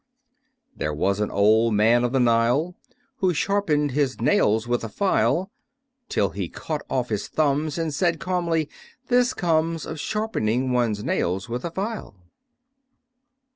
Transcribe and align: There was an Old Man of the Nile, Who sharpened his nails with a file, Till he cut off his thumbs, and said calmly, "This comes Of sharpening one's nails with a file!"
There 0.75 0.95
was 0.95 1.19
an 1.19 1.29
Old 1.29 1.75
Man 1.75 2.03
of 2.03 2.11
the 2.11 2.19
Nile, 2.19 2.73
Who 3.17 3.35
sharpened 3.35 3.91
his 3.91 4.19
nails 4.19 4.67
with 4.67 4.83
a 4.83 4.89
file, 4.89 5.51
Till 6.09 6.29
he 6.31 6.49
cut 6.49 6.83
off 6.89 7.09
his 7.09 7.27
thumbs, 7.27 7.77
and 7.77 7.93
said 7.93 8.19
calmly, 8.19 8.67
"This 9.09 9.35
comes 9.35 9.85
Of 9.85 9.99
sharpening 9.99 10.71
one's 10.71 11.03
nails 11.03 11.47
with 11.47 11.63
a 11.63 11.69
file!" 11.69 12.15